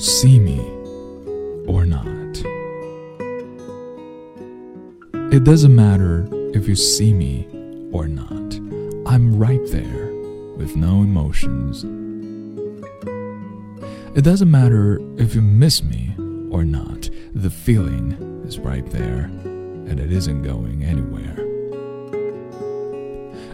[0.00, 0.60] see me
[1.66, 2.04] or not.
[5.32, 7.46] It doesn't matter if you see me
[7.92, 8.54] or not.
[9.06, 10.06] I'm right there
[10.56, 11.84] with no emotions.
[14.16, 16.14] It doesn't matter if you miss me
[16.50, 17.10] or not.
[17.34, 21.36] The feeling is right there and it isn't going anywhere.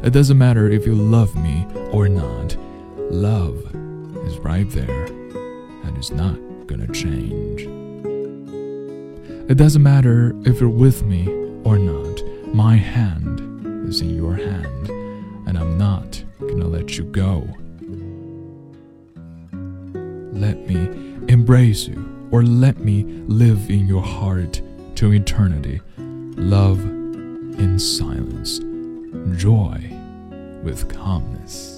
[0.05, 2.56] It doesn't matter if you love me or not.
[3.10, 3.59] Love
[4.27, 5.16] is right there
[5.86, 6.36] and it's not
[6.66, 7.62] gonna change.
[9.48, 11.28] It doesn't matter if you're with me
[11.64, 12.22] or not.
[12.54, 14.88] My hand is in your hand
[15.46, 17.48] and I'm not gonna let you go.
[20.32, 20.88] Let me
[21.32, 24.60] embrace you or let me live in your heart
[24.96, 25.80] to eternity.
[25.96, 28.59] Love in silence,
[29.40, 29.78] joy
[30.62, 31.76] with calmness.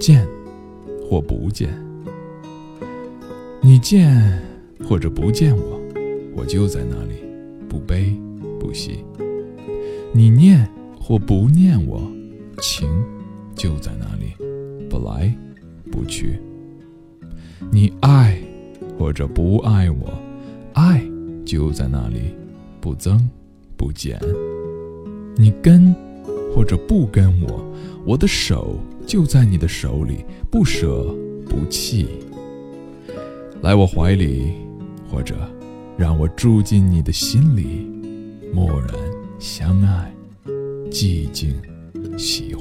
[0.00, 0.26] 见
[1.06, 1.68] 或不见，
[3.60, 4.10] 你见
[4.88, 5.78] 或者不见我，
[6.34, 7.22] 我就在那里，
[7.68, 8.18] 不悲
[8.58, 9.04] 不喜。
[10.10, 10.66] 你念
[10.98, 12.00] 或不念我，
[12.62, 12.88] 情
[13.54, 14.32] 就在那里，
[14.88, 15.32] 不来
[15.92, 16.40] 不去。
[17.70, 18.40] 你爱
[18.98, 20.10] 或者不爱我，
[20.72, 21.04] 爱
[21.44, 22.34] 就在那里，
[22.80, 23.28] 不增
[23.76, 24.18] 不减。
[25.36, 25.94] 你跟
[26.54, 27.64] 或者不跟我，
[28.04, 31.14] 我的手就在你的手里，不舍
[31.48, 32.08] 不弃。
[33.62, 34.52] 来我怀里，
[35.10, 35.36] 或者
[35.96, 37.86] 让我住进你的心里，
[38.52, 38.88] 默然
[39.38, 40.12] 相爱，
[40.90, 41.54] 寂静
[42.16, 42.59] 喜欢。